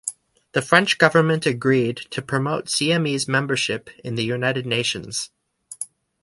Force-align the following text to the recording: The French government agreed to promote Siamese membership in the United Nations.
The 0.53 0.63
French 0.63 0.97
government 0.97 1.45
agreed 1.45 1.97
to 2.09 2.23
promote 2.23 2.69
Siamese 2.69 3.27
membership 3.27 3.91
in 4.03 4.15
the 4.15 4.23
United 4.23 4.65
Nations. 4.65 5.29